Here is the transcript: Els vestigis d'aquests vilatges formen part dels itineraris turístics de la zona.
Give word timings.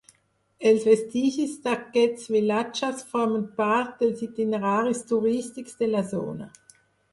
Els 0.69 0.85
vestigis 0.91 1.51
d'aquests 1.67 2.31
vilatges 2.37 3.05
formen 3.13 3.45
part 3.61 3.95
dels 4.01 4.25
itineraris 4.31 5.05
turístics 5.15 5.81
de 5.85 5.95
la 5.95 6.05
zona. 6.17 6.53